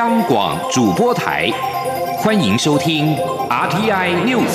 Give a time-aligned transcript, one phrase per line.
[0.00, 1.50] 央广主播台，
[2.16, 3.14] 欢迎收听
[3.50, 4.48] RTI News。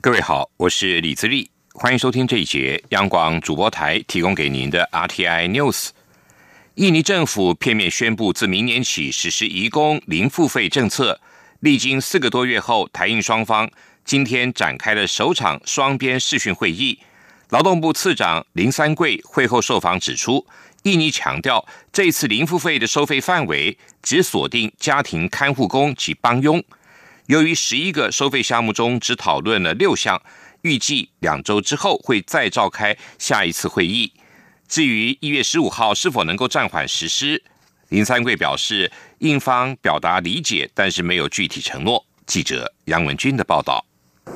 [0.00, 5.88] 各位好，我是李自立，欢迎收听这一节央广主播台提供给您的 RTI News。
[6.76, 11.18] 印尼政府片面宣布，自明年起实施移工零付费政策。
[11.60, 13.68] 历经四个多月后，台印双方
[14.06, 16.96] 今天展开了首场双边视讯会议。
[17.48, 20.46] 劳动部次长林三桂会后受访指出，
[20.84, 26.62] 印尼强调这次零付费的收费范围只锁定家庭看护工及帮佣。
[27.26, 30.22] 由于十一个收费项目中只讨论了六项，
[30.62, 34.12] 预计两周之后会再召开下一次会议。
[34.68, 37.42] 至于一月十五号是否能够暂缓实施，
[37.88, 42.06] 林三桂表示，印方表达理解，但是没有具体承诺。
[42.24, 43.84] 记者杨文军的报道。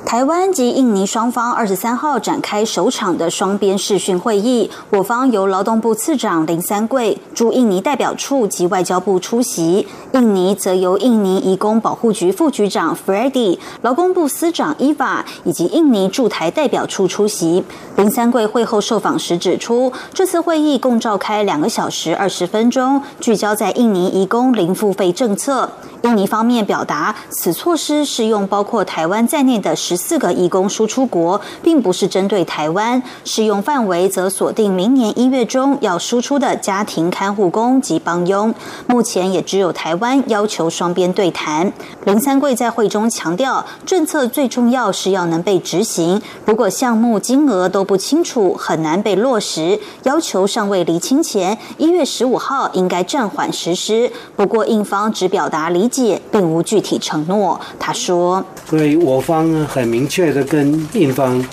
[0.03, 17.63] 台湾及印尼双方二十三号展开首场的双边视讯会议，我方由劳动部次长林三桂驻印尼代表处及外交部出席，印尼则由印尼移工保护局副局长 Freddy、劳工部司长 Eva 以及印尼驻台代表处出席。
[17.95, 25.69] 林三桂会后受访时指出，这次会议共召开两个小时二十分钟，聚焦在印尼移工零付费政策。
[26.03, 33.03] 印尼方面表达，此措施适用包括台湾在内的十四个义工输出国，并不是针对台湾。
[33.25, 38.55] 适用范围则锁定明年一月中要输出的家庭看护工及帮佣。
[38.87, 41.73] 目前也只有台湾要求双边对谈。
[42.05, 46.21] 林三桂在会中强调，政策最重要是要能被执行。
[46.45, 49.77] 如果项目金额都不清楚，很难被落实。
[50.03, 54.09] 要求尚未厘清前，一月十五号应该暂缓实施。
[54.37, 56.21] 不过印方只表达理解。
[56.31, 57.59] 并无具体承诺。
[57.79, 61.43] 他说：“对我方很很明确的跟印方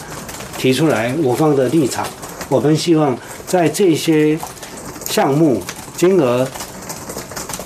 [0.59, 2.07] 提出来我方的立场。
[2.51, 4.39] 我们希望在这些
[5.07, 5.62] 项目
[5.97, 6.47] 金额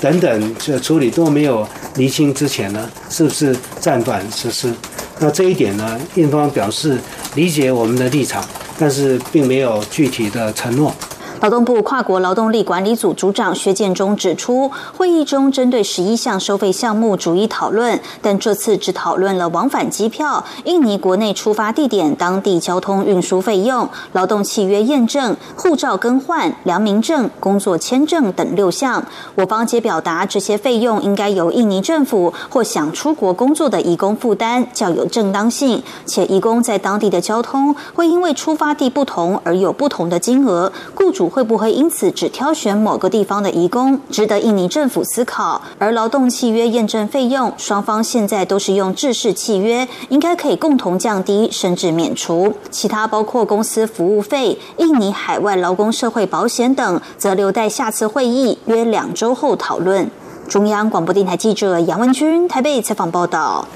[0.00, 4.72] 等等这处理都没有厘清之前呢，是不是暂缓实施？
[5.18, 6.96] 那这一点呢，印方表示
[7.34, 8.44] 理解我们的立场，
[8.78, 10.94] 但是并没有具体的承诺。”
[11.42, 29.04] 劳动部跨国劳动力管理组组长薛建中指出，会议中针对十一项收费项目逐一讨论，但这次只讨论了往返机票、印尼国内出发地点、当地交通运输费用、劳动契约验证、护照更换、良民证、工作签证等六项。
[29.34, 35.82] 我方皆表达，这些费用应该由印尼政府或想出国工作的移工负担，较有正当性。
[36.06, 41.31] 且移工在当地的交通会因为出发地不同而有不同的金额，雇主。
[41.32, 45.62] 会不会因此只挑选某个地方的移工，值得印尼政府思考。
[45.78, 52.52] 而劳动契约验证费用，双方现在都是用制式契约，应该可以共同降低甚至免除。
[52.70, 60.10] 其他包括公司服务费、印尼海外劳工社会保险等，则留待下次会议约两周后讨论。
[60.46, 63.66] 中央广播电台记者杨文君台北采访报道。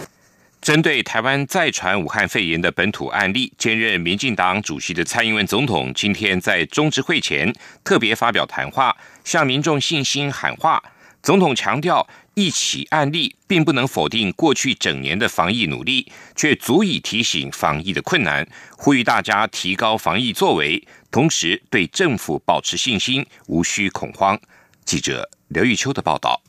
[0.66, 7.54] 针对台湾再传武汉肺炎的本土案例，兼任民进党主席的蔡英文总统今天在中执会前
[7.84, 10.82] 特别发表谈话，向民众信心喊话。
[11.22, 12.04] 总统强调，
[12.34, 18.44] 一起案例并不能否定过去整年的防疫努力，却足以提醒防疫的困难，
[18.76, 24.36] 呼吁大家提高防疫作为，同时对政府保持信心，无需恐慌。
[24.84, 26.42] 记者刘玉秋的报道。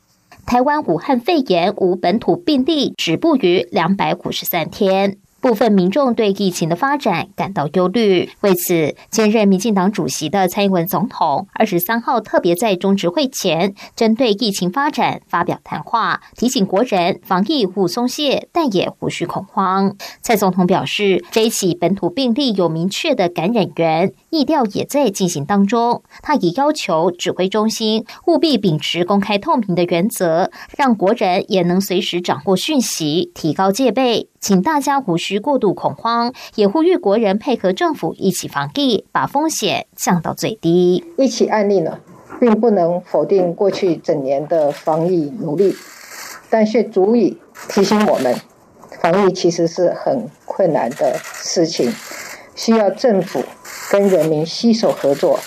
[0.47, 5.17] 台湾武汉肺炎无本土病例止步于两百五十三天。
[5.39, 19.95] 部分民众对疫情的发展感到忧虑，为此，兼任民进党主席的蔡英文总统二十三号特别在中执会前，针对疫情发展发表谈话，提醒国人防疫勿松懈，但也无需恐慌。
[20.21, 26.03] 蔡总统表示，这一起本土病例有明确的感染源，疫调也在进行当中。
[26.21, 34.29] 他也要求指挥中心务必秉持公开透明的原则，让国人也能随时掌握讯息，提高戒备。
[34.39, 41.03] 请大家无需过度恐慌，也呼吁国人配合政府一起防疫，把风险降到最低。
[41.17, 41.99] 一起案例呢，
[42.39, 45.75] 并不能否定过去整年的防疫努力，
[46.49, 47.37] 但却足以
[47.69, 48.35] 提醒我们，
[49.01, 51.91] 防疫其实是很困难的事情，
[52.57, 53.43] 需要政府
[53.91, 55.39] 跟人民携手合作，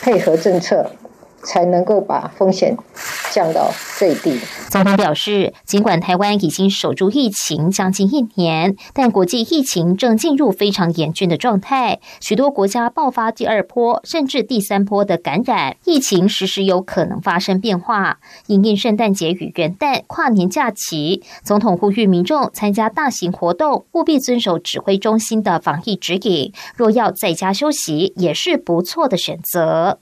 [0.00, 0.90] 配合政策，
[1.42, 2.76] 才能够把风险
[3.30, 4.38] 降到最低。
[4.68, 18.18] 总统表示，尽管台湾已经守住疫情将近一年，但国际疫情正进入非常严峻的状态，许多国家爆发第二波甚至第三波的感染，疫情时时有可能发生变化。
[18.46, 29.98] 迎应圣诞节与元旦跨年假期，总统呼吁民众参加大型活动务必遵守指挥中心的防疫指引，若要在家休息，也是不错的选择。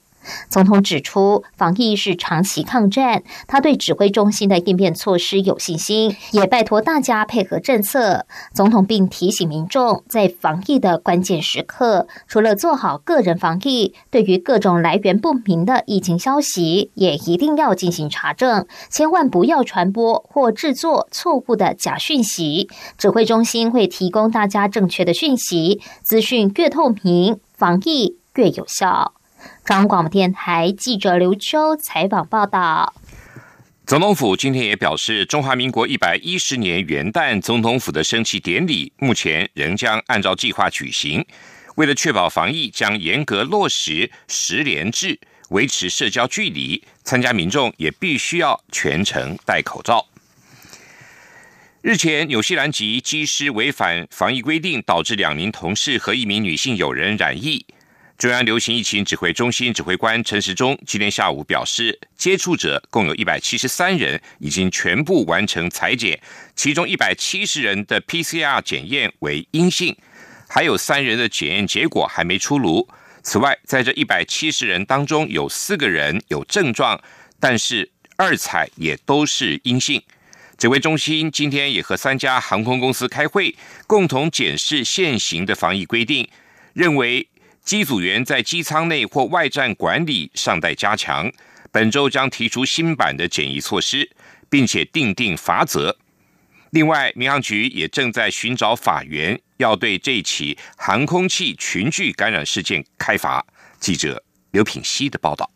[0.49, 8.25] 总统指出，防疫是长期抗战，他对指挥中心的应变措施有信心，也拜托大家配合政策。
[8.53, 22.69] 总统并提醒民众，在防疫的关键时刻，除了做好个人防疫，对于各种来源不明的疫情消息，也一定要进行查证，千万不要传播或制作错误的假讯息。
[22.97, 29.13] 指挥中心会提供大家正确的讯息，资讯越透明，防疫越有效。
[29.69, 32.95] 中央广播电台记者刘秋采访报道。
[33.85, 41.23] 总统府今天也表示，中华民国一百一十年元旦总统府的升旗典礼，目前仍将按照计划举行。
[41.75, 45.19] 为了确保防疫，将严格落实十连制，
[45.49, 50.07] 维持社交距离，参加民众也必须要全程戴口罩。
[51.83, 57.63] 日前，纽西兰籍机师违反防疫规定，导致两名同事和一名女性友人染疫。
[58.19, 66.19] 中央流行疫情指挥中心指挥官陈时中今天下午表示，接触者共有一百七十三人，已经全部完成裁剪，
[66.53, 69.95] 其中一百七十人的 PCR 检验为阴性，
[70.49, 72.85] 还有三人的检验结果还没出炉。
[73.23, 77.01] 此外，在这一百七十人当中，有四个人有症状，
[77.39, 80.03] 但是二采也都是阴性。
[80.57, 83.55] 指挥中心今天也和三家航空公司开会，
[83.87, 86.27] 共同检视现行的防疫规定，
[86.73, 87.25] 认为。
[87.63, 91.31] 机组员在机舱内或外站管理尚待加强，
[91.71, 94.09] 本周将提出新版的检疫措施，
[94.49, 95.95] 并且定定罚则。
[96.71, 103.45] 另外，民航局也正在寻找法源，要对这起航空器群聚感染事件开罚。
[103.79, 105.49] 记者刘品希的报道。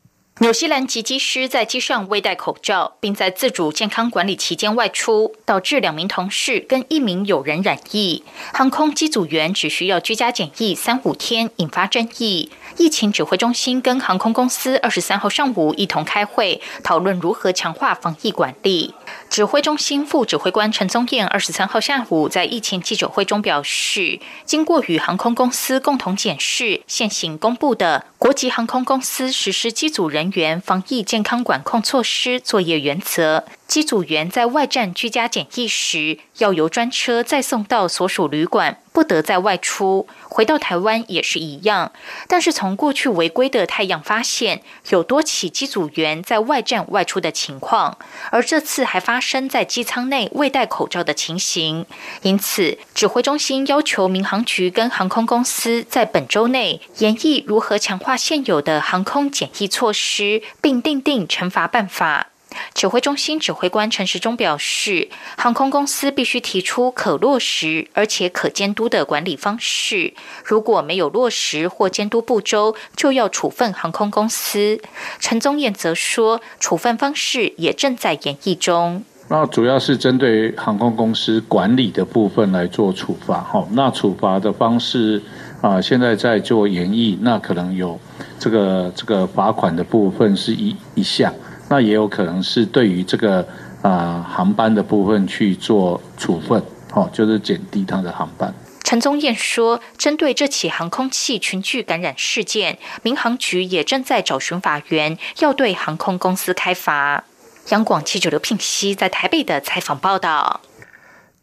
[0.43, 8.21] 纽西兰籍机师在机上未戴口罩，并在自主健康管理期间外出，导致两名同事跟一名友人染疫。
[8.53, 12.51] 航空机组员只需要居家检疫三五天，引发争议。
[12.77, 18.93] 疫情指挥中心跟航空公司二十三号上午一同开会，讨论如何强化防疫管理。
[19.33, 33.43] 指挥中心副指挥官陈宗彦二十三号下午在疫情记者会中表示，经过与航空公司共同检视现行公布的国际航空公司实施机组人员防疫健康管控措施作业原则。
[33.65, 40.07] 机组员在外站居家检疫时，要由专车再送到所属旅馆，不得再外出。
[40.29, 41.91] 回到台湾也是一样。
[42.27, 47.97] 但是从过去违规的太阳发现，有多起机组员在外站外出的情况，
[48.31, 51.85] 而这次还发生在机舱内未戴口罩的情形。
[52.21, 62.32] 因此，指挥中心要求民航局跟航空公司在本周内研议如何强化现有的航空检疫措施，并订定惩罚办法。
[62.73, 70.13] 指挥中心指挥官陈时中表示，航空公司必须提出可落实而且可监督的管理方式，
[70.43, 74.79] 如果没有落实或监督不周，就要处分航空公司。
[75.19, 79.03] 陈宗彦则说，处分方式也正在研议中。
[79.29, 83.39] 那主要是针对航空公司管理的部分来做处罚。
[83.39, 85.21] 哈，那处罚的方式
[85.61, 87.97] 啊，现在在做研议，那可能有
[88.37, 91.33] 这个这个罚款的部分是一一项。
[91.73, 93.43] 那也有可能是对于这个
[93.81, 98.53] 啊航班的部分去做处分，哦，就是减低它的航班。
[98.83, 107.23] 陈宗彦说，针对这起航空器群聚感染事件，民航局也正在找寻法源，要对航空公司开罚。
[107.69, 110.61] 央广记者刘聘熙在台北的采访报道：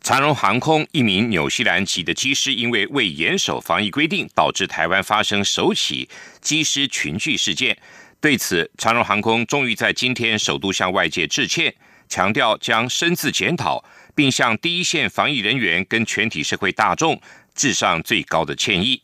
[0.01, 6.09] 长荣航空一名纽西兰籍的机师，因为未严守防疫规定，导致台湾发生首起
[6.41, 7.77] 机师群聚事件。
[8.21, 11.75] 对此，长荣航空终于在今天首度向外界致歉，
[12.07, 13.83] 强调将深自检讨，
[14.15, 17.19] 并向第一线防疫人员跟全体社会大众
[17.55, 19.00] 致上最高的歉意。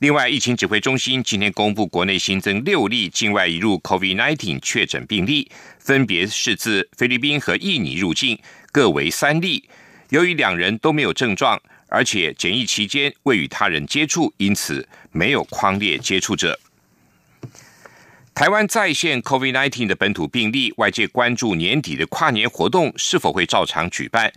[0.00, 8.38] 另外，疫情指挥中心今天公布，国内新增六例境外移入 COVID-19 确诊病例，分别是自菲律宾和印尼入境，
[8.72, 9.66] 各为三例。
[10.10, 16.58] 由于两人都没有症状，而且检疫期间未与他人接触，因此没有框列接触者。
[18.34, 24.32] 台湾再现 COVID-19 的本土病例，外界关注年底的跨年活动是否会照常举办。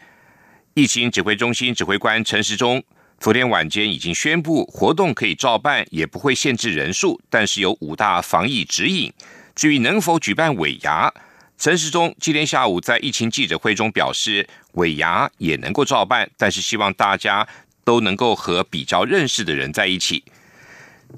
[0.74, 2.84] 疫情指挥中心指挥官陈时中
[3.20, 9.14] 昨天晚间已经宣布，活动可以照办，也不会限制人数，但是有五大防疫指引。
[9.56, 11.14] 至于能否举办尾牙，
[11.58, 17.48] 陈时中今天下午在疫情记者会中表示，尾牙也能够照办，但是希望大家
[17.86, 20.24] 都能够和比较认识的人在一起。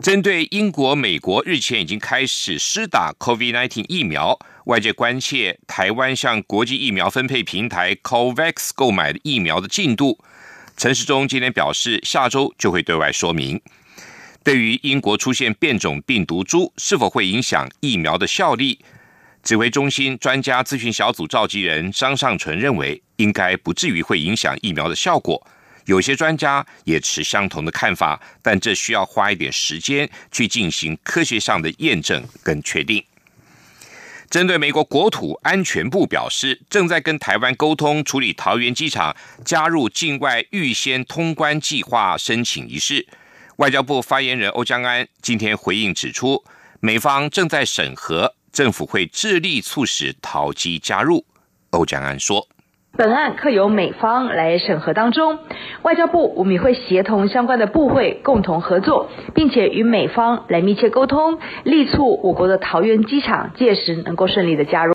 [0.02, 10.20] 针对英国、美国日前已经开始施打 COVID-19 疫苗，外界关切台湾向国际疫苗分配平台 COVAX 购买的疫苗的进度。
[10.76, 13.62] 陈时中今天表示，下周就会对外说明。
[14.44, 18.80] 对于英国出现变种病毒株，是否会影响疫苗的效力？
[19.42, 25.48] 指挥中心专家咨询小组召集人张尚淳认为，应该不至于会影响疫苗的效果。
[25.86, 33.04] 有些专家也持相同的看法，但这需要花一点时间去进行科学上的验证跟确定。
[34.30, 39.16] 针对美国国土安全部表示，正在跟台湾沟通处理桃园机场
[39.46, 43.08] 加入境外预先通关计划申请一事。
[43.58, 46.44] 外交部发言人欧江安今天回应指出，
[46.80, 48.36] 美方正在审核。
[48.52, 51.26] 政府会致力促使淘机加入。
[51.72, 52.48] 欧江安说
[52.98, 55.40] ：“本案刻由美方来审核当中，
[55.82, 64.94] 外交部我们也会协同相关的部会共同合作，并且与美方来密切沟通，力促我国的桃园机场届时能够顺利的加入。”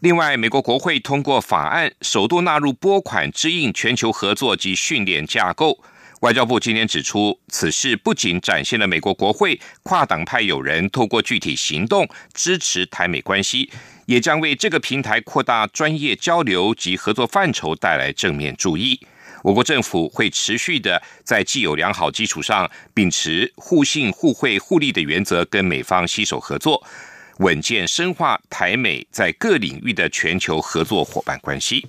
[0.00, 5.78] 另外，美国国会通过法案，首度纳入拨款支应全球合作及训练架构。
[6.20, 13.70] 外交部今天指出，此事不仅展现了美国国会跨党派友人透过具体行动支持台美关系，
[14.08, 18.98] 也将为这个平台扩大专业交流及合作范畴带来正面注意。
[19.42, 26.82] 我国政府会持续的在既有良好基础上，秉持互信、互惠、互利的原则，跟美方携手合作，
[27.40, 31.86] 稳健深化台美在各领域的全球合作伙伴关系。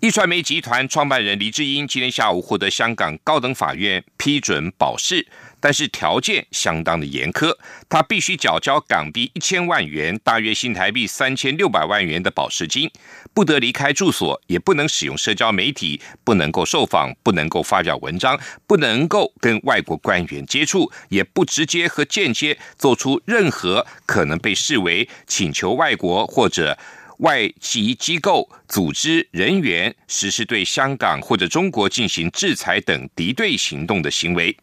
[0.00, 5.26] 一传媒集团创办人黎智英今天下午获得香港高等法院批准保释，
[5.62, 7.56] 但是条件相当的严苛，
[7.88, 12.90] 他必须缴交港币一千万元，大约新台币三千六百万元的保释金，
[13.32, 26.76] 不得离开住所，也不能使用社交媒体，不能够受访，不能够发表文章，不能够跟外国官员接触，也不直接和间接做出任何可能被视为请求外国或者。
[27.18, 34.56] 外籍机构、组织人员实施对香港或者中国进行制裁等敌对行动的行为。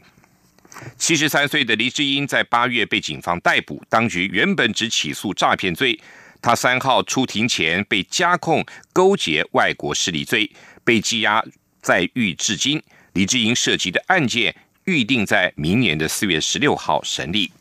[0.98, 6.00] 七十三岁的黎智英在八月被警方逮捕，当局原本只起诉诈骗罪，
[6.41, 10.50] 他三号出庭前被加控勾结外国势力罪，
[10.83, 11.43] 被羁押
[11.81, 12.81] 在狱至今。
[13.13, 14.55] 黎智英涉及的案件
[14.86, 17.51] 预定在明年的四月十六号审理。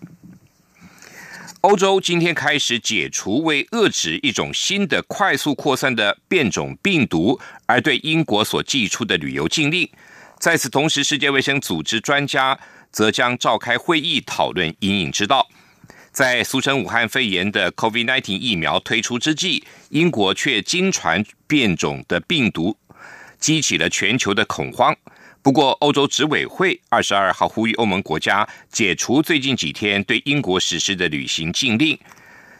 [1.62, 9.88] 欧洲今天开始解除为遏制一种新的快速扩散的变种病毒而对英国所寄出的旅游禁令。
[10.38, 12.56] 在此同时，世界卫生组织专家
[12.90, 15.49] 则将召开会议讨论阴影之道。
[16.11, 22.76] 在俗称武汉肺炎的 COVID-19 疫苗推出之际，英国却经传变种的病毒，
[23.38, 24.97] 激起了全球的恐慌。
[25.40, 31.97] 不过，欧洲执委会二十二号呼吁欧盟国家解除最近几天对英国实施的旅行禁令。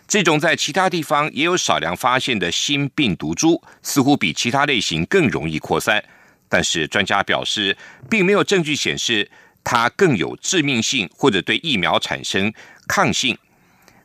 [0.07, 6.03] 这种在其他地方也有少量发现的新病毒株，似乎比其他类型更容易扩散。
[6.49, 7.77] 但是专家表示，
[8.09, 9.29] 并没有证据显示
[9.71, 12.51] 它更有致命性或者对疫苗产生
[12.89, 13.37] 抗性。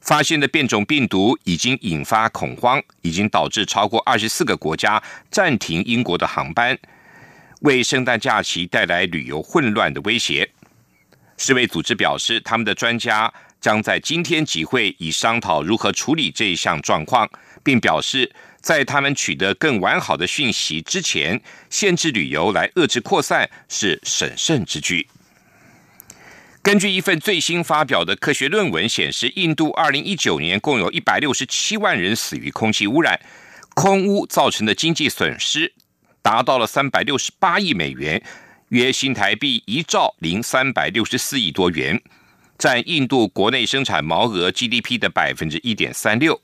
[0.01, 5.01] 发现的变种病毒已经引发恐慌，已经导致超过二十四个国家
[5.31, 6.77] 暂停英国的航班。
[7.61, 10.49] 为圣诞假期带来旅游混乱的威胁，
[11.37, 17.29] 世卫组织表示，他们的专家将在今天集会，以商讨如何处理这一项状况，
[17.63, 18.29] 并表示，
[18.59, 25.07] 在他们取得更完好的讯息之前，限制旅游来遏制扩散是审慎之举。
[26.63, 33.19] 根据一份最新发表的科学论文显示，印度二零一九年共有一百六十七万人死于空气污染，
[33.75, 35.73] 空污造成的经济损失。
[36.21, 38.23] 达到了三百六十八亿美元，
[38.69, 42.01] 约新台币一兆零三百六十四亿多元，
[42.57, 46.41] 占印度国内生产毛额 GDP 的百分之一点三六。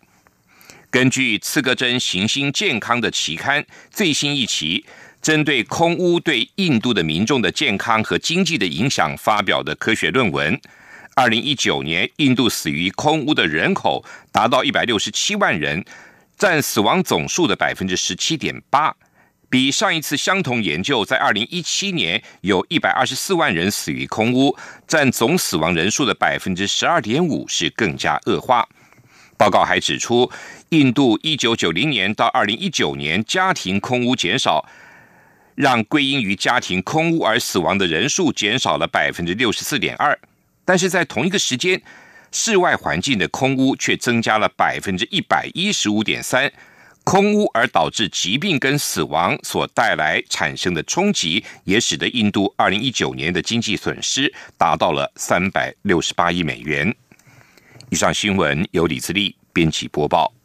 [0.92, 4.86] 根据刺格针行星健康的期刊最新一期，
[5.22, 10.60] 针对空污对印度的民众的健康和经济的影响发表的科学论文，
[11.14, 15.84] 二零一九年印度死于空污的人口达到一百六十七万人，
[16.38, 18.96] 占死亡总数的百分之十七点八。
[19.50, 24.56] 比上一次相同研究，在二零一七年有一百二十四万人死于空污，
[24.88, 28.66] 占总死亡人数的百分之十二点五，是更加恶化。
[29.38, 30.32] 报告还指出，
[30.70, 34.64] 印度一九九零年到二零一九年家庭空污减少，
[35.60, 40.18] 让归因于家庭空污而死亡的人数减少了百分之六十四点二。
[40.64, 41.82] 但是在同一个时间，
[42.32, 46.50] 室外环境的空污却增加了百分之一百一十五点三。
[47.04, 56.96] 空污而导致疾病跟死亡所带来产生的冲击，也使得印度二零一九年的经济损失达到了三百六十八亿美元。
[57.90, 60.39] 以上新闻由李自力编辑播报。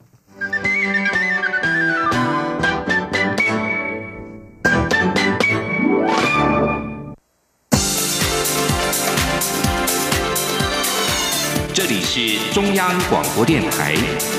[12.55, 13.97] 中央广播电台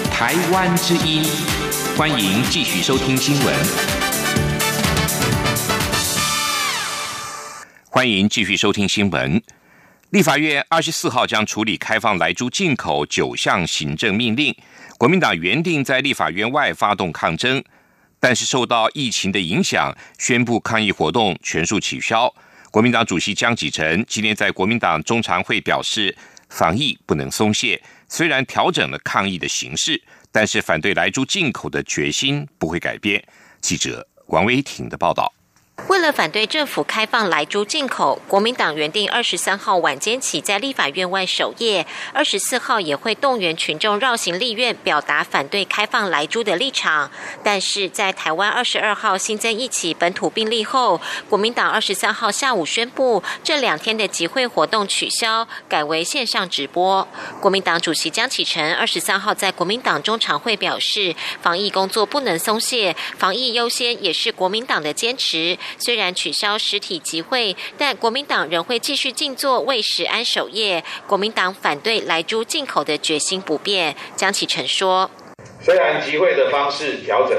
[0.09, 1.21] 台湾之音。
[1.97, 3.53] 欢迎继续收听新闻。
[7.89, 9.43] 欢迎继续收听新闻。
[10.11, 14.55] 立法院二十四号将处理开放来猪进口九项行政命令。
[14.97, 17.61] 国民党原定在立法院外发动抗争，
[18.21, 22.33] 但是受到疫情的影响，宣布抗议活动全数取消。
[22.71, 26.15] 国民党主席江启臣今天在国民党中常会表示，
[26.47, 30.01] 防疫不能松懈，虽然调整了抗议的形式。
[30.35, 33.25] 但是反对莱猪进口的决心不会改变。
[33.61, 35.31] 记者王威挺的报道。
[35.87, 47.11] 为了反对政府开放来猪进口，国民党原定二十三号晚间起在立法院外守夜，二十四号也会动员群众绕行立院，表达反对开放来猪的立场。
[47.43, 57.07] 但是在台湾二十二号新增一起本土病例后，国民党二十三号下午宣布这两天的集会活动取消，改为线上直播。
[57.39, 65.57] 国民党主席江启臣二十三号在国民党中常会表示，防疫工作不能松懈，防疫优先也是国民党的坚持。
[65.77, 70.83] 虽然取消实体集会，但国民党仍会继续静坐为食安守夜。
[71.07, 73.95] 国民党反对来猪进口的决心不变。
[74.15, 75.09] 江启臣说
[75.61, 77.37] ：“虽然集会的方式调整，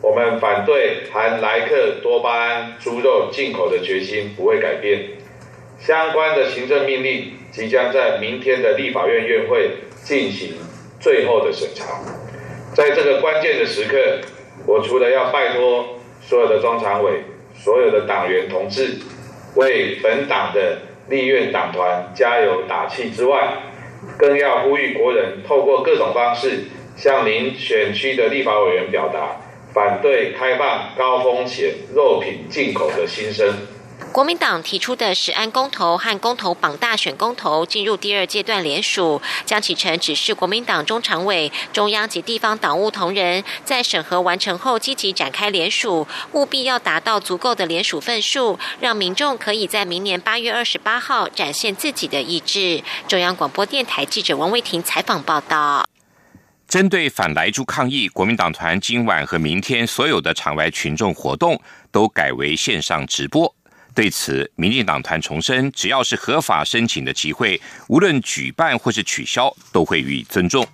[0.00, 5.10] 我们反对含莱克多巴胺猪肉进口的决心不会改变。
[5.80, 9.70] 相关的行政命令即将在明天的立法院院会
[10.02, 10.54] 进行
[11.00, 12.00] 最后的审查。
[12.74, 14.20] 在这个关键的时刻，
[14.66, 17.22] 我除了要拜托所有的中常委。”
[17.64, 18.98] 所有的党员同志
[19.54, 23.54] 为本党的立院党团加油打气之外，
[24.18, 29.40] 更要呼吁国人透过各种方式向您选区的立法委员表达
[29.72, 33.54] 反对开放高风险肉品进口的心声。
[34.14, 52.84] 国民党提出的十安公投和公投榜大选公投进入第二阶段联署，江启臣指示国民党中常委、中央及地方党务同仁，在审核完成后积极展开联署，务必要达到足够的联署份数，让民众可以在明年八月二十八号展现自己的意志。
[53.08, 55.88] 中央广播电台记者王卫婷采访报道。
[56.68, 63.52] 针对反莱猪抗议，国民党团今晚和明天所有的场外群众活动都改为线上直播。
[63.94, 70.66] 对此，民进党团重申，只要是合法申请的集会，无论举办或是取消，都会予以尊重。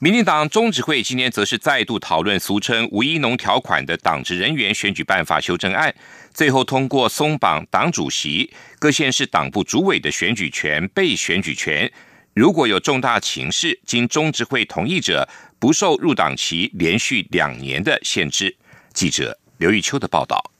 [0.00, 5.94] 民进党中执会今天则是再度讨论俗称“吴一农条款”的党职人员选举办法修正案，
[6.34, 11.90] 最后通过松绑党主席、各县市党部主委的选举权、被选举权。
[12.34, 15.26] 如果有重大情势，经中执会同意者，
[15.58, 18.54] 不受入党期连续两年的限制。
[18.92, 20.53] 记者刘玉秋的报道。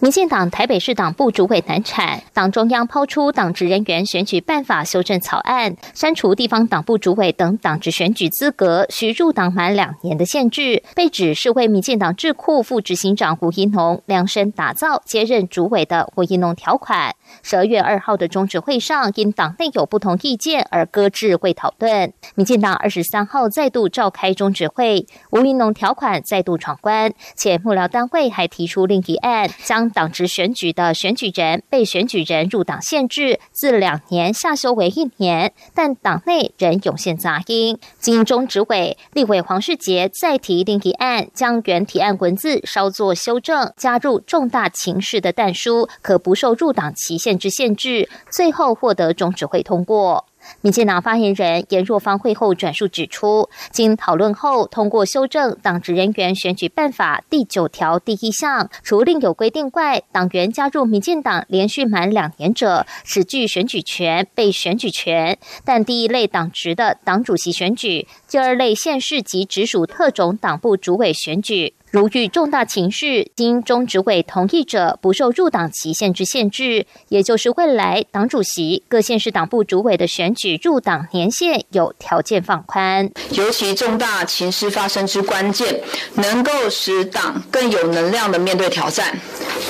[0.00, 17.16] 民进党台北市党部主委难产，党中央抛出党职人员选举办法修正草案，删除地方党部主委等党职选举资格需入党满两年的限制，被指是为民进党智库副执行长胡一农量身打造接任主委的胡一农条款。
[17.42, 22.12] 十二月二号的中止会上，因党内有不同意见而搁置会讨论。
[22.34, 29.50] 民进党二十三号再度召开中止会，吴一农条款再度闯关，且幕僚单位还提出另一案。
[29.64, 37.78] 将党职选举的选举人、被选举人入党限制自两年下修为一年，但党内仍涌现杂音。
[37.98, 50.24] 经中执委立委黄世杰再提另一案，将原提案文字稍作修正，加入重大情势的但书，可不受入党期限制限制，最后获得中指会通过。
[50.62, 65.36] 民进党发言人严若芳会后转述指出，经讨论后通过修正《党职人员选举办法》第九条第一项，除另有规定外，党员加入民进党连续满两年者，只具选举权、被选举权。
[65.64, 71.74] 但第一类党职的党主席选举、第二类县市及直属特种党部主委选举。
[71.90, 76.86] 如遇重大情势，经中执委同意者，不受入党期限之限制。
[77.08, 83.10] 也就是未来党主席、各县市党部主委的选举入党年限有条件放宽。
[83.30, 85.80] 尤其重大情势发生之关键，
[86.16, 89.18] 能够使党更有能量的面对挑战。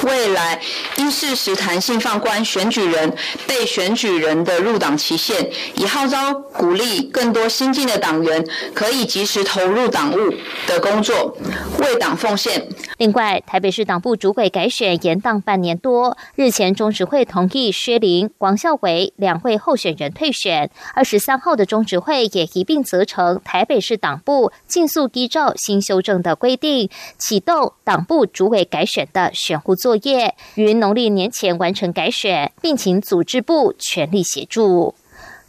[0.03, 0.61] 未来
[0.97, 10.31] 应适时弹性放宽选举人、被选举人的入党期限，以号召鼓励更多新进的党员可以及时投入党务
[10.67, 11.37] 的工作，
[11.79, 12.09] 为党。
[12.19, 12.67] 奉献。
[12.97, 20.69] 另外，台北市党部主委改选延宕半年多，日前中执会同意薛林、王孝伟两位候选人退选。
[20.95, 34.97] 二十三号的中执会也一并责成台北市党部尽速依照新修正的规定，启动党部主委改选的选户作业，于农历年前完成改选，并请组织部全力协助。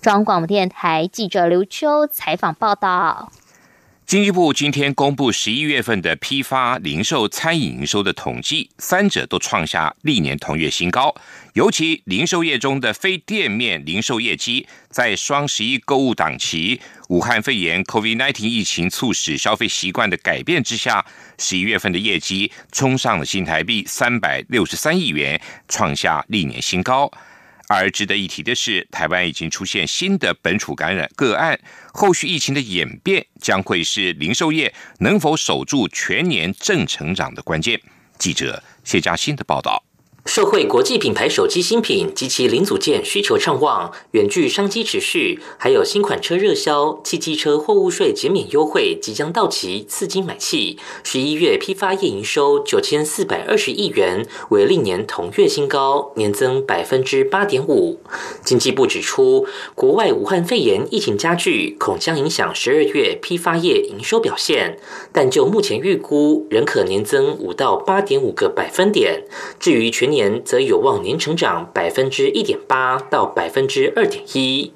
[0.02, 3.32] 中央广播电台记者刘秋采访报道。
[4.10, 11.14] 经济部今天公布十一月份的批发、零售、餐饮营收的统计，三者都创下历年同月新高。
[11.54, 21.06] 尤其零售业中的非店面零售业绩，在双十一购物档期、武汉肺炎 （COVID-19） 疫情促使消费习惯的改变之下，
[21.38, 27.12] 十一月份的业绩冲上了新台币三百六十三亿元，创下历年新高。
[27.70, 31.60] 而值得一提的是，台湾已经出现新的本土感染个案，
[31.94, 37.80] 后续疫情的演变将会是零售业能否守住全年正成长的关键。
[38.18, 39.89] 记者谢佳欣的报道。
[40.30, 50.78] 社会国际品牌手机新品及其零组件需求畅旺，远距商机持续，还有新款车热销，汽机车货物税减免优惠即将到期，刺激买气。
[51.04, 58.00] 十一月批发业营收九千四百二十亿元，为历年同月新高，年增百分之八点五。
[58.46, 64.78] 经济部指出，国外武汉肺炎疫情加剧，恐将影响十二月批发业营收表现，
[65.12, 69.24] 但就目前预估，仍可年增五到八点五个百分点。
[69.60, 70.19] 至于全年。
[70.20, 74.74] 年则有望年成长百分之一点八到百分之二点一。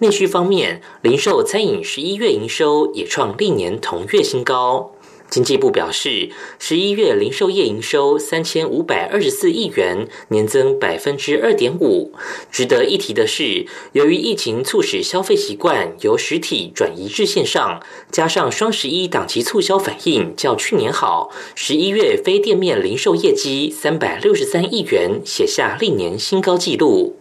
[0.00, 4.90] 内需方面，零售餐饮十一月营收也创历年同月新高。
[5.30, 12.12] 经济部表示，十一月零售业营收三千五百二十四亿元，年增百分之二点五。
[12.50, 27.19] 值得一提的是，由于疫情促使消费习惯由实体转移至线上，加上双十一档期促销反应较去年好，十一月非店面零售业绩三百六十三亿元，写下历年新高纪录。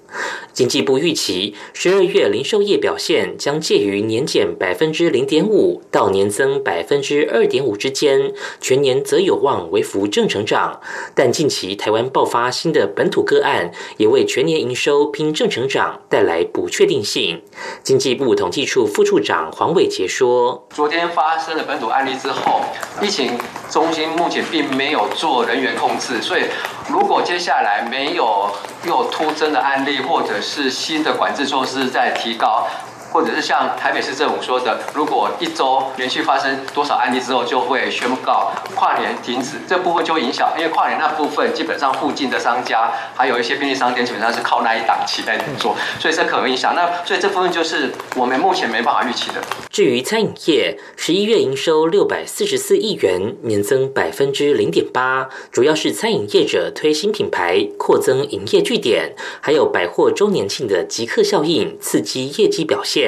[0.51, 10.81] 经济部预期，十二月零售业表现将介于年减百分之零点五到年增百分之二点五之间，全年则有望为幅正成长。
[11.15, 17.41] 但近期台湾爆发新的本土个案，也为全年营收拼正成长带来不确定性。
[17.83, 22.61] 经济部统计处副处长黄伟杰说：“昨天发生了本土案例之后，
[23.01, 23.37] 疫情
[23.69, 26.43] 中心目前并没有做人员控制，所以
[26.89, 28.49] 如果接下来没有
[28.83, 32.67] 又突增的案例，或者是新的管制措施在提高。
[33.11, 46.75] 或者是像台北市政府说的，如果一周连续发生多少案例之后，就会宣告跨年停止，这部分就会影响，因为跨年那部分基本上附近的商家，还有一些便利商店，基本上是靠那一档期在做，所以这可能影响。
[46.75, 49.41] 那所以这部分就是我们目前没办法预期的。
[49.71, 62.98] 至于餐饮业，十一月营收六百四十四亿元，年增百分之零点八，主要是餐饮业者推新品牌、扩增营业据点，还有百货周年庆的即刻效应，刺激业绩表现。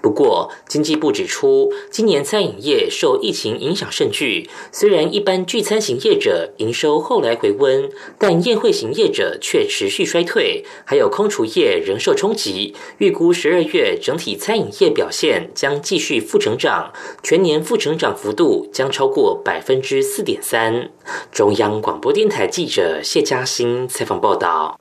[0.00, 4.48] 不过，经济部指出，今年餐饮业受疫情影响甚巨。
[4.72, 12.74] 虽然一般聚餐型业者营收后来回温，但宴会型业者却持续衰退，还有空厨业仍受冲击。
[12.98, 20.90] 预估十二月整体餐饮业表现将继续负成长，全年负成长幅度将超过百分之四点三。
[21.32, 24.78] 中央广播电台记者谢嘉欣采访报道。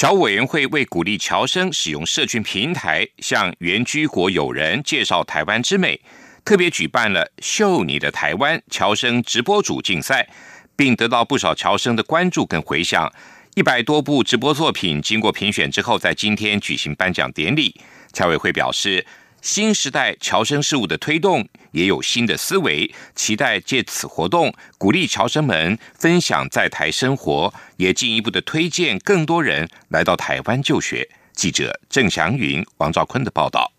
[0.00, 6.00] 侨委员会为鼓励侨生使用社群平台向原居国友人介绍台湾之美，
[6.42, 10.26] 特别举办了“秀你的台湾”侨生直播主竞赛，
[10.74, 13.12] 并得到不少侨生的关注跟回响。
[13.54, 17.78] 一百多部直播作品经过评选之后，在今天举行颁奖典礼。
[18.14, 19.04] 侨委会表示。
[19.42, 31.08] 新时代侨生事务的推动也有新的思维，期待借此活动鼓励侨生们分享在台生活，也进一步的推荐更多人来到台湾就学。
[31.32, 33.72] 记者郑祥云、王兆坤的报道。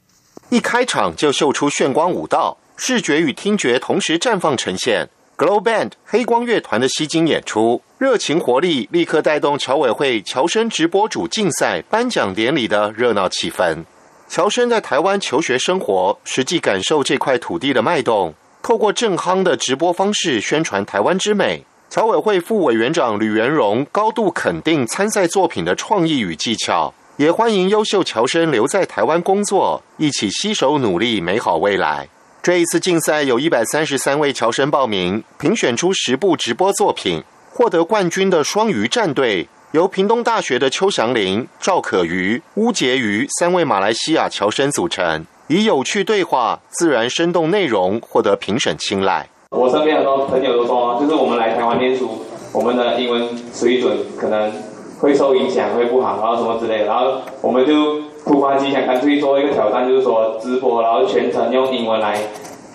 [0.49, 5.07] 一开场就秀出炫光舞蹈，视觉与听觉同时绽放呈现。
[5.37, 13.83] Glow Band 黑光乐团的吸睛演出，热情活力立刻带动侨委会侨生直播主竞赛颁奖典礼的热闹气氛。
[14.31, 18.33] 乔生在台湾求学生活，实际感受这块土地的脉动。
[18.63, 21.65] 透过正夯的直播方式宣传台湾之美。
[21.89, 32.07] 侨委会副委员长吕元荣高度肯定参赛作品的创意与技巧，也欢迎优秀侨生留在台湾工作，一起携手努力美好未来。
[32.41, 39.49] 这一次竞赛有一百三十三位侨生报名，评选出十部直播作品，获得冠军的双鱼战队。
[39.71, 49.29] 由屏东大学的邱祥林、赵可瑜、乌杰瑜三位马来西亚侨生组成，以有趣对话、自然生动内容获得评审青睐。
[49.51, 54.51] 我身边很多朋友都说，就是我们来台湾念书，我们的英文水准可能
[54.99, 56.87] 会受影响，会不好，然后什么之类的。
[56.87, 62.19] 然后我们就突发奇想，干脆做一个挑战，就是说直播，然后全程用英文来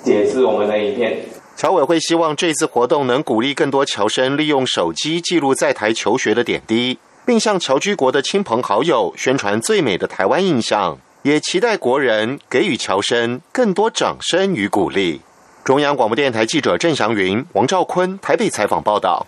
[0.03, 1.19] 解释我们的影片。
[1.57, 15.23] 侨委会希望这次活动能鼓励更多侨生利用手机记录在台求学的点滴，并向侨居国的亲朋好友宣传最美的台湾印象，也期待国人给予侨生更多掌声与鼓励。
[15.65, 19.27] 中央广播电台记者郑祥云、王兆坤台北采访报道：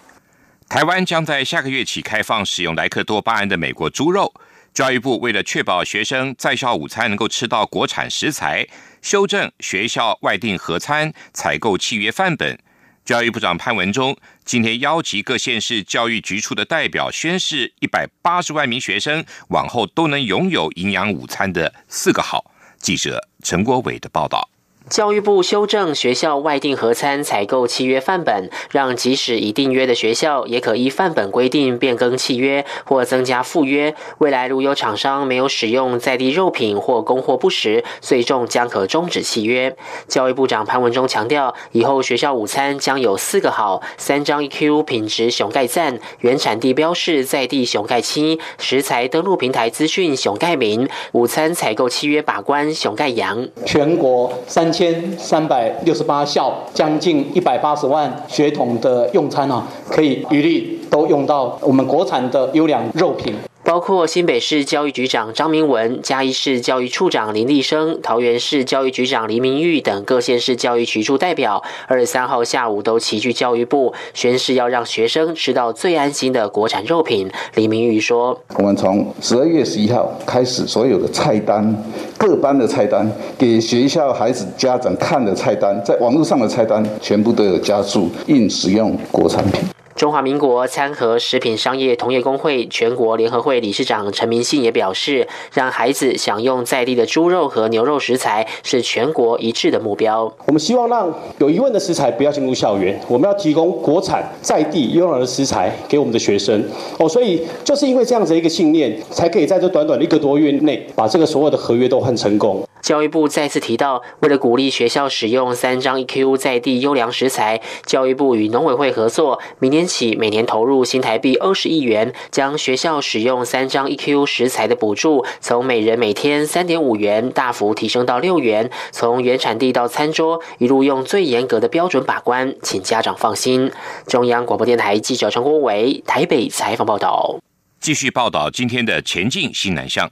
[0.68, 4.30] 台湾将在下个月起开放使用莱克多巴胺的美国猪肉。
[4.72, 8.66] 教育部为了确保学生在校午餐能够吃到国产食材，
[9.02, 12.58] 修正学校外订合餐采购契约范本。
[13.04, 22.52] 教育部长潘文忠今天邀集各县市教育局处的代表宣誓，一百八十万名学生往后都能拥有营养午餐的四个好。
[22.78, 24.48] 记者陈国伟的报道。
[24.90, 33.94] 教育部修正学校外订合餐采购契约范本，让即使已订约的学校也可依范本规定变更契约或增加附约。
[34.18, 39.76] 未来如有厂商没有使用在地肉品或供货不实，最终将可终止契约。
[40.06, 53.46] 教育部长潘文忠强调，以后学校午餐将有四个好：三张 EQ 品质熊盖赞、原产地标示在地熊盖七、食材登录平台资讯熊盖名、午餐采购契约把关熊盖阳。
[53.66, 54.72] 全国三。
[54.78, 63.34] 千三百六十八校，将近一百八十万血统的用餐啊，可以一律都用到我们国产的优良肉品。
[63.68, 77.30] 包括新北市教育局长张明文、嘉义市教育处长林立生、桃园市教育局长林明玉等各县市教育局处代表，二十三号下午都齐聚教育部，宣誓要让学生吃到最安心的国产肉品。
[77.56, 81.76] 林明玉说：“我们从十二月十一号开始，所有的菜单、
[82.16, 89.60] 各班的菜单、给学校孩子家长看的菜单，在网络上的菜单，全部都有加注应使用国产品。”
[89.98, 100.32] 中华民国餐盒食品商业同业工会全国联合会理事长陈明信也表示，让孩子享用在地的猪肉和牛肉食材是全国一致的目标。
[100.46, 106.64] 我们希望让有疑问的食材不要进入校园，我们要提供国产在地优良的食材给我们的学生。
[107.00, 112.64] 哦，所以就是因为这样子一个信念，才可以在这短短的一个多月内，把这个所有的合约都换成功。
[112.80, 133.70] 教育部再次提到，为了鼓励学校使用三张 EQ 在地优良食材，教育部与农委会合作，明年起每年投入新台币二十亿元，将学校使用三张 EQ 食材的补助从每人每天三点五元大幅提升到六元，从原产地到餐桌一路用最严格的标准把关，请家长放心。
[134.06, 137.38] 中央广播电台记者陈国伟台北采访报道。
[137.80, 140.10] 继续报道今天的前进新南向。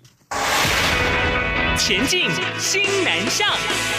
[1.77, 3.96] 前进新南向。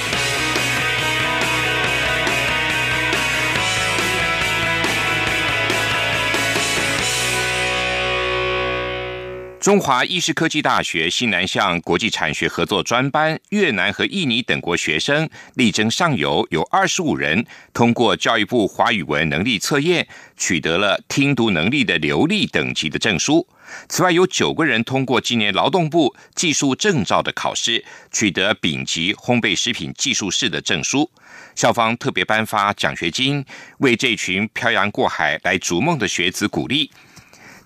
[9.67, 23.45] 中华医事科技大学西南向国际产学合作专班，越南和印尼等国学生力争上游，有二十五人通过教育部华语文能力测验，取得了听读能力的流利等级的证书。
[23.89, 31.11] 此外，有九个人通过今年劳动部技术证照的考试，取得丙级烘焙食品技术士的证书。
[31.55, 33.43] 校方特别颁发奖学金，
[33.79, 36.89] 为这群漂洋过海来逐梦的学子鼓励。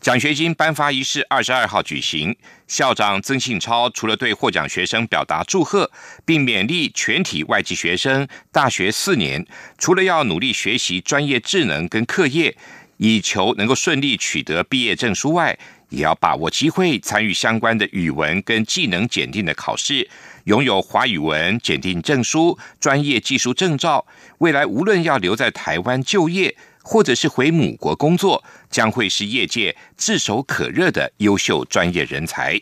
[0.01, 2.35] 奖学金颁发仪式二十二号举行，
[2.65, 5.91] 校长曾庆超除了对获奖学生表达祝贺，
[6.25, 9.45] 并勉励全体外籍学生，大学四年
[9.77, 12.57] 除了要努力学习专业智能跟课业，
[12.97, 15.55] 以求能够顺利取得毕业证书外，
[15.89, 20.09] 也要把握机会参与相关的语文跟技能检定的考试，
[20.45, 24.07] 拥有华语文检定证书、专业技术证照，
[24.39, 32.61] 未来无论要留在台湾就业，或者是回母国工作，将会是业界炙手可热的优秀专业人才。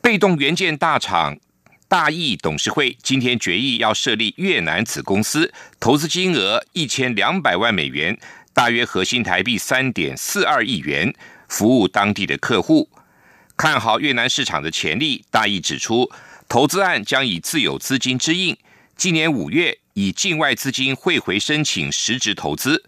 [0.00, 1.38] 被动元件大厂
[1.88, 8.18] 大益董事会今天决议要设立越南子公司，投资金额一千两百万美元，
[8.52, 11.14] 大约核心台币三点四二亿元。
[11.48, 12.88] 服务当地的客户，
[13.56, 15.24] 看好越南市场的潜力。
[15.32, 16.08] 大意指出，
[16.48, 18.56] 投资案将以自有资金之应，
[18.96, 22.82] 今年五月以境外资金汇回申请实质投资，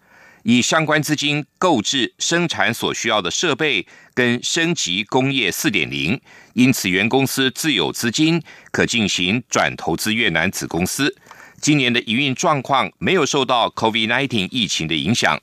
[0.44, 6.18] 以相关资金购置生产所需要的设备跟升级工业四点零，
[6.54, 11.14] 因此原公司自有资金可进行转投资越南子公司。
[11.60, 15.38] 今年的营运状况没有受到 COVID-19 疫情的影响。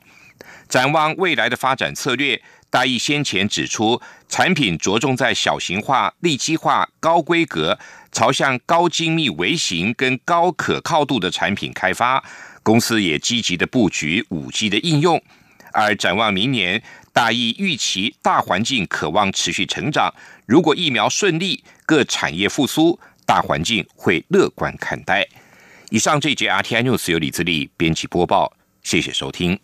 [0.68, 7.78] 展望未来的发展策略，大义先前指出，产品着重在小型化、立基化、高规格，
[8.12, 12.24] 朝向高精密微型跟高可靠度的产品开发。
[12.62, 15.22] 公司也积极的布局五 G 的应用。
[15.72, 20.14] 而展望明年，大意预期大环境渴望持续成长。
[20.46, 25.28] 如果疫苗顺利，各产业复苏，大环境会乐观看待。
[25.90, 29.60] 以上这节 RTI News 由李自力编辑播报，谢谢收听。